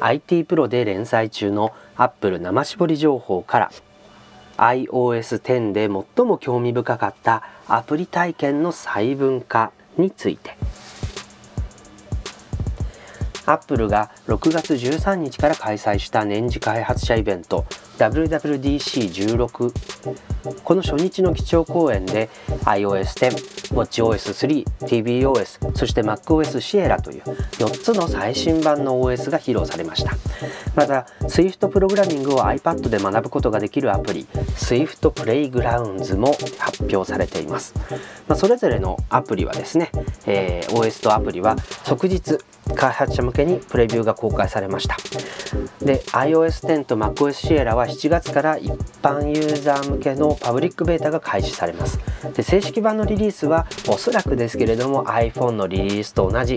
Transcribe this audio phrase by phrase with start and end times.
[0.00, 3.70] IT プロで連載中の Apple 生絞り情報から
[4.56, 10.56] iOS10 で最も興味深かったアプリ体験の細分化について。
[13.46, 17.66] アップルが6月13日から開催した年次開発者イベント
[17.98, 19.72] WWDC16
[20.64, 22.30] この初日の基調講演で
[22.64, 30.12] iOS10、WatchOS3、tvOS そして MacOS Sierra という4つの最新版の OS が披露されました。
[30.74, 37.74] また Swift プログラミングを iPad で学ぶことができるアプリ Swift Playgrounds も発表されています、
[38.28, 39.90] まあ、それぞれのアプリはですね、
[40.26, 42.38] えー、OS とアプリは即日
[42.74, 44.96] 開発者向けにプレビューが公開されました。
[45.84, 48.70] で iOS10 と MacOS Sierra は7月から一
[49.02, 51.98] 般ユーザー向けのパブリックベータが開始されます。
[52.34, 56.54] で正式版のリリースはおそらくですけれども iPhone のリリースと同じ、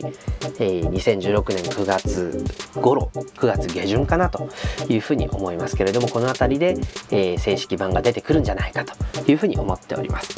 [0.60, 2.44] えー、2016年9月
[2.76, 4.50] 頃9月下旬かなと
[4.90, 6.76] いうふうに思いますけれどもこの辺りで、
[7.12, 10.34] えー、正式版が出てくるんじゃないかというふうに思っております。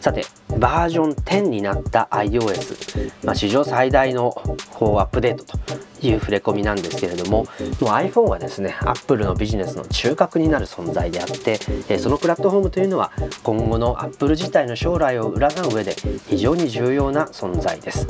[0.00, 0.24] さて
[0.58, 4.30] バージョン10になった iOS、まあ、史上最大の
[4.74, 5.58] こうアップデートと
[6.08, 11.58] いう触れ込みなんですけれどももう iPhone はですね Apple のビジネスの中核になる存在であって
[11.98, 15.94] そのプラットフォームというのは今後の Apple 自体の将来を占う上で
[16.28, 18.06] 非常に重要な存在です。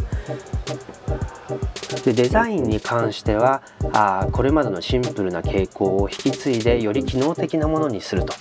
[2.04, 8.34] でデザインに関してはあこれまでのシンプルな傾向を引き継いでより機能的なものにすると。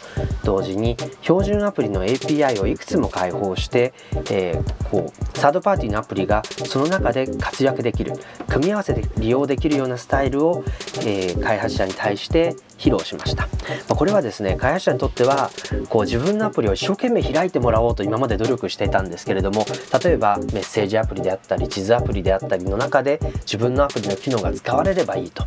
[0.43, 3.93] 同時に標準アプリの API をいくつも開放して、
[4.29, 8.13] えー、こうサードパーティーのアプリがその中で活躍できる
[8.47, 10.63] 組み合わせて利用できるようなスタイルを、
[11.05, 13.47] えー、開発者に対して披露しました、
[13.87, 15.49] ま、これはですね開発者にとっては
[15.87, 19.65] こう自分のアプリを一生懸命開いてもらおうと今まで努力していたんですけれども
[20.03, 25.45] 例えばメッセージアプリであったり地図アプリであったりの中で自分のアプリの機能が使われればいいと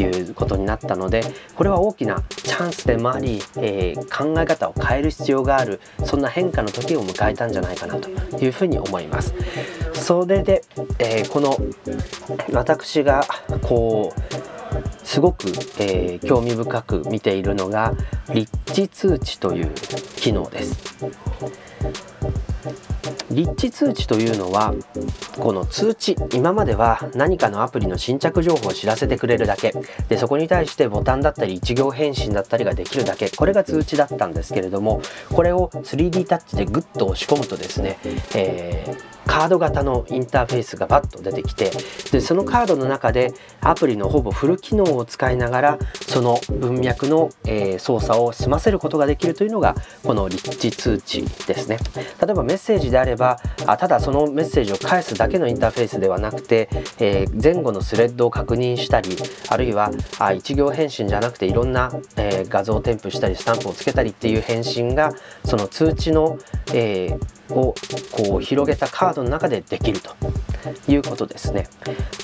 [0.00, 1.22] いうことになったので
[1.54, 9.34] これは大きなチャンスでもあり、えー、考え方を変える必要があるそんな変化の時を迎えたんじゃないかなというふうに思います。
[9.92, 10.62] それで、
[10.98, 11.56] えー、この
[12.52, 13.26] 私が
[13.62, 14.57] こう
[15.08, 15.48] すごく、
[15.78, 17.94] えー、興味深く見ているのが
[18.34, 19.72] 立地通知という
[20.16, 21.06] 機能です。
[23.30, 24.74] 立地通知というのは
[25.38, 29.72] この通知今までは何かのアプリの新着情報を知らせてくれるだけ。
[30.10, 33.30] でそこに対してボタンだったり一行返信だったりができるだけ。
[33.30, 35.00] これが通知だったんですけれども
[35.32, 37.98] これを 3D タッチでグッと押し込むとですね、
[38.34, 41.70] えーカード型のインターフェースがバッと出てきて
[42.10, 45.78] でそのカードの中でアプリのほぼフル機能を使いながら
[46.08, 51.78] その文脈の、えー、操作を済ませることができるというのがこの立地通知ですね。
[51.94, 59.16] 例えばメッセージであればあただそのメッセージを返すだけのインターフェースではなくて、えー、前後のスレッドを確認したり
[59.48, 65.12] あるいはあ一行返信じゃなくていろんな、えー、画像を添付したりスタンプをつけたりっていう返信が
[65.44, 66.38] その通知の、
[66.72, 67.74] えー、を
[68.10, 70.16] こう広げたカードの中でできると。
[70.88, 71.68] いうことですね。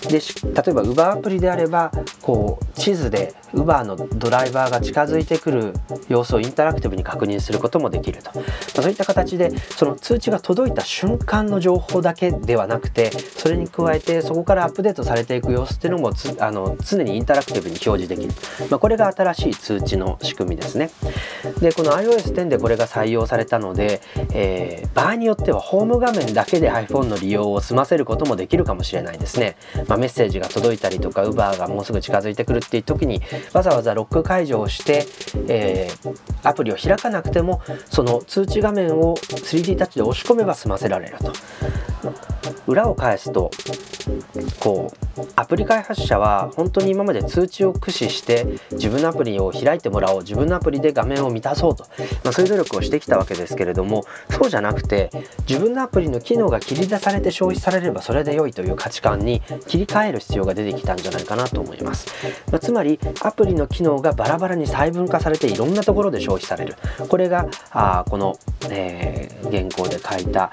[0.09, 1.91] で例えば Uber アプリであれば
[2.23, 5.75] こう地図で Uber のドライバーが近づいてくる
[6.09, 8.43] 様子をインタラクティブに確認することもできると、ま
[8.79, 20.91] あ、そういった形でその通知が届いた瞬間の情報だけではなくてそれに加えてそこからアップデートされていく様子っていうのもあの常にインタラクティブに表示できる、まあ、これが新しい通知の仕組みですね。
[21.61, 24.01] でこの iOS10 でこれが採用されたので、
[24.33, 29.57] えー、場合によってはホーム画面だけで iPhone の利用を済ませることもできるかもしれないですね、
[29.89, 33.23] まあ、メッセージが届いたりとか Uber がもうすぐ近づいてくるっていう時に
[33.53, 35.07] わざわざロック解除をして、
[35.49, 41.33] えー、アプリを開かなくてもその通知画面を 3D タッチで押し込めば済ませられると。
[42.67, 43.51] 裏を返すと
[44.61, 51.87] こうアプリ開発者は本当に今まで通知を駆使して自分のアプリを開いてもらおう自分のアプリで画面を満たそうと、
[52.25, 55.11] まあ、そういう努力をしてきたわけですけれどもそうじゃなくて
[55.49, 62.09] 自分のアプリの機能が切り出されて消費されればそれで良いという価値観に切り替える必要が出てきたんじゃないかなと思います、
[62.51, 66.77] まあ、つまりアプリの機能がバラバラに細分化されていろんなところで消費される。
[67.09, 68.37] これがあこの、
[68.71, 70.51] えー、原稿で書いた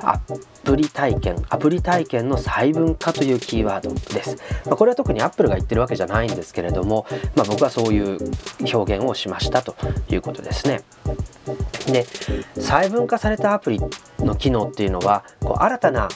[0.00, 0.20] ア
[0.68, 4.36] プリ体験アプリ体験の細分化というキーワードです、
[4.66, 8.18] まあ、これは特にアップルが言ってるわけじゃないんですけれども、まあ、僕はそういう
[8.70, 9.76] 表現をしましたと
[10.10, 10.82] いうことですね。
[11.86, 12.04] で
[12.60, 13.80] 細分化されたアプリ
[14.18, 16.08] の機能っていうのはこう新たな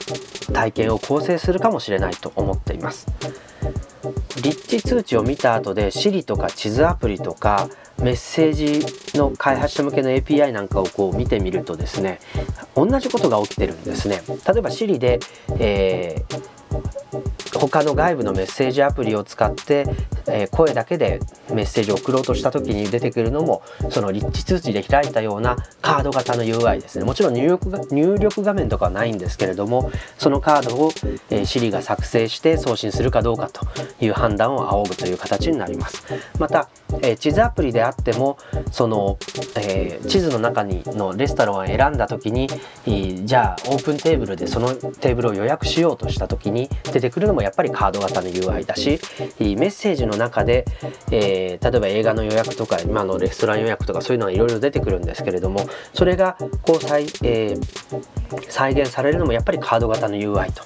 [0.53, 3.07] 体験を構成するかもしれないと思っています。
[4.41, 7.69] 立地通知を見た後で Siri とか地図アプリとか
[7.99, 12.21] メッセージの開発者向けの API なんかをこう見てみるとですね
[12.75, 14.23] 同じことが起きてるんですね。
[14.27, 15.21] 例えば Siri で、
[15.59, 16.53] えー
[17.59, 19.87] 他の外部のメッセージアプリを使って、
[20.27, 21.21] えー、声だけで
[21.53, 27.05] メッセージを送ろうとした時に出てくるのもその立地通知で開いたようなカード型の UI ですね。
[27.05, 30.93] もちろん入力が入力画面とかはないんですけれどもそのカードを、
[31.31, 33.67] えー、Siri が作成して送信するかどうかと
[34.01, 36.05] いう判断を仰ぐという形になります。
[36.39, 36.69] また、
[37.03, 38.39] えー、地図アプリであっても
[38.71, 39.19] その、
[39.57, 42.49] えー、地図の中にのレストランを選んだ時に
[43.25, 49.01] じゃあオープンテーブルでそのテーブルを予約しようとした時に出てくるのもやっぱりカード型の UI だし
[49.39, 50.65] メッセージの中で、
[51.11, 60.63] えー、例えば映画の予約とか今のレストラン予約とかそういうのがいろいろ出てくるんですけれどもそれがこう再,、えー、再現されるのもやっぱりカード型の UI と。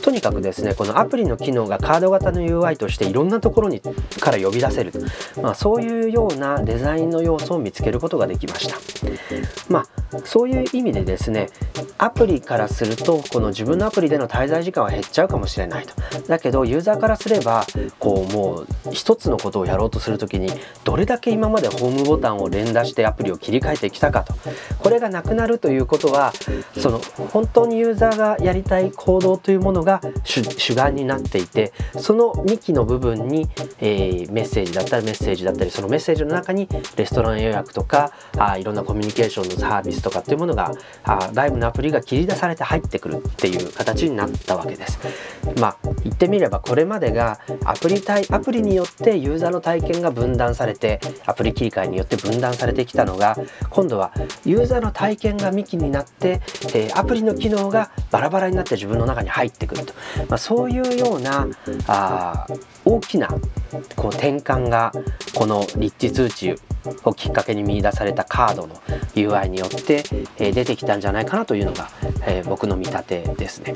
[0.00, 3.80] とにかくですねこのアプリの機能がカード型の UI としていろんなところに
[4.20, 4.92] から呼び出せる、
[5.40, 8.76] まあ、そういうようなデザインの要素を見つけることができました。
[9.68, 11.48] まあ、そういう意味でですね
[11.98, 15.94] アプリからするとこの自分のアプリでの滞在時間は減っちゃうかもしれないと
[16.26, 17.66] だけどユーザーからすれば
[17.98, 20.48] こうもう一つのことをやろうとする時に
[20.84, 24.34] どれだけ今までホームボタンを連打してアプリを切り替えてきたかと
[24.78, 26.32] これがなくなるということは
[26.78, 26.98] その
[27.32, 33.48] 本当にユーザーがやりたい行動というものが主眼になっていてその幹の部分に、
[33.80, 40.72] えー、メッセージだったらメッセージだったりそのメッセージの中にレストラン予約とかあいろんなコミュニケーションのサービスとかっていうものが
[41.04, 44.98] あ外部のアプリが切り出されて入ってくるっていう形になったわけです。
[45.58, 53.36] まあ言ってみればこれまでがアプリ対アプリによってユーザーの体験が分断されてアプリ切り替えによって分断されてきたのが
[53.70, 54.12] 今度は
[54.44, 56.40] ユーザーの体験が幹になって、
[56.74, 59.94] えー、アプリの機能がバラバラになって自分の中に入ってくると、
[60.28, 61.46] まあ、そういうような
[61.86, 62.46] あ
[62.84, 63.28] 大きな
[63.96, 64.92] こう転換が
[65.34, 66.54] この立地通知
[67.04, 68.74] をきっかけに見出されたカードの
[69.14, 70.04] UI によって、
[70.38, 71.88] えー、出てきたんじゃないかなというのが、
[72.26, 73.74] えー、僕の見立てですね。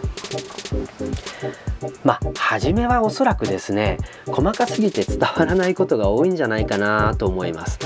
[2.05, 7.79] まあ初めはおそらくですね細かすぎて伝わらないことが多いんじゃないかなと思います。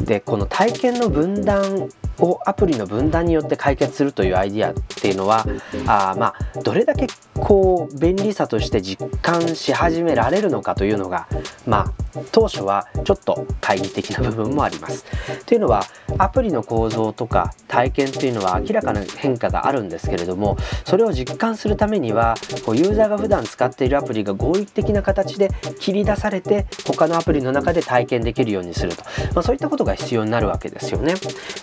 [0.00, 5.46] でこの体験の分断をアプリの分断によって解決するというアイディアっていうのは
[5.86, 11.26] あまあどれだけこう便利さとして実感し始められるのかというのが
[11.66, 12.01] まあ
[12.32, 15.04] 当初はちょっと懐疑的な部分もあります。
[15.46, 15.84] というのは
[16.18, 25.50] アプリの構造とか体験というのは明らかな変化があるんですけれどもそれを実感するためにはこうユーザーが普段使っているアプリが合理的な形で
[25.80, 29.02] 切り出されて他のアプリの中で体験できるようにすると、
[29.34, 31.14] まあ、そういったことが必要になるわけですよね。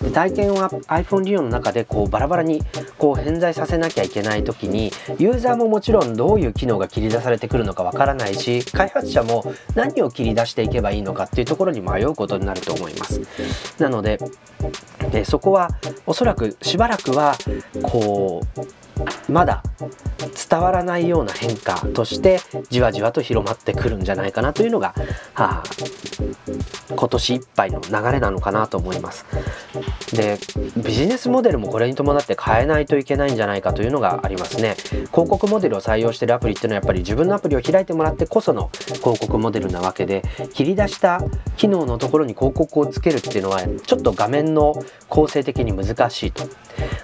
[0.02, 2.62] で体験を iPhone 利用の中でこうバラバラに
[2.98, 9.44] こう偏在させなきゃいけない時にユーザーももちろんどういう機能が切り出されてくるのかわからないし開発者も
[9.74, 13.20] 何を切り出出していけばいいのかっていうところに迷うことになると思います。
[13.78, 14.18] なので
[15.12, 15.70] でそこは
[16.06, 17.36] おそらくしばらくは
[17.82, 18.40] こ
[19.28, 19.62] うまだ
[20.48, 22.40] 伝わらないような変化として
[22.70, 24.94] じわじわと広まってくるんじゃないかなというのが、
[25.34, 29.24] はあ、今年いっぱいの流れなのかなと思います。
[30.12, 30.38] で
[30.76, 34.74] ビジネスモデルもこれに伴って変えないといけないんじゃないかというのがありますね
[35.12, 41.22] 広告モデルを採用しているアプリっていうのはやっぱり自分のアプリを開いてもらってこその広告モデルなわけで切り出した
[41.56, 44.74] 機能のところに広告をつけるっていうのはちょっと画面の
[45.08, 46.44] 構成的に難しいと、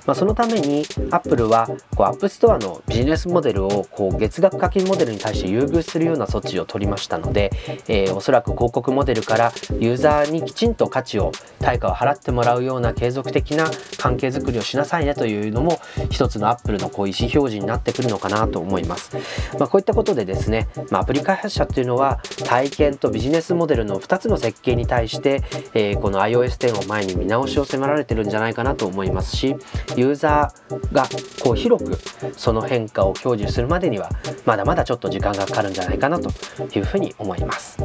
[0.06, 7.50] まあ、そのために Apple はこう App Store のビジネスモデルをこう月額課金モデルに対して優遇するような措置を取りましたので、
[7.88, 19.16] えー、おそらく広告モデルからユーザーにきちんと価値を対価を払ってもらうような継続的な関係づくりをしなさいねというのも一つのアップルのこう意思表示になってくるのかなと思います。
[19.58, 25.42] まあ、こういったことでですね、まあ、アプリ開発者っていうのは体験とビジネスモデルの2つの設計に対して、
[25.74, 29.56] えー、この iOS10 を前に見直しを迫られてるんじゃないかなと思いますし
[29.96, 31.08] ユーザーが
[31.42, 31.98] こう広く
[32.36, 34.10] その変化を享受するまでには
[34.44, 36.30] まだまだちょっと時間がかかるんじゃないかなと
[36.74, 37.78] いうふうに思います。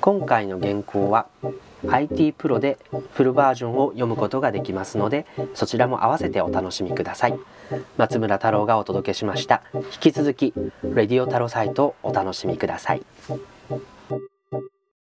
[0.00, 1.26] 今回の原稿は
[1.88, 2.78] IT プロで
[3.12, 7.38] フルバージョンを読むことができますのでそちらも合わせてお楽しみください
[7.96, 13.02] 松村太郎がお届けしました引き続きレディオ太郎サイトをお楽しみください